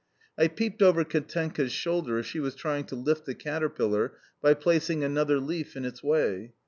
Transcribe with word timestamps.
I 0.35 0.47
peeped 0.47 0.81
over 0.81 1.03
Katenka's 1.03 1.71
shoulder 1.71 2.17
as 2.17 2.25
she 2.25 2.39
was 2.39 2.55
trying 2.55 2.85
to 2.85 2.95
lift 2.95 3.27
the 3.27 3.35
caterpillar 3.35 4.13
by 4.41 4.55
placing 4.55 5.03
another 5.03 5.37
leaf 5.37 5.75
in 5.77 5.85
its 5.85 6.01
way. 6.01 6.53